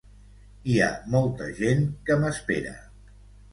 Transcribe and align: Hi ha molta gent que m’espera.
Hi 0.69 0.77
ha 0.85 0.87
molta 1.17 1.51
gent 1.61 1.85
que 2.09 2.19
m’espera. 2.25 2.75